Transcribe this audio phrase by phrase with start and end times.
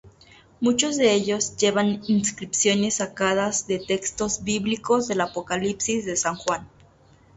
[0.61, 6.67] Muchos de ellos llevan inscripciones sacadas de textos bíblicos del Apocalipsis de San Juan.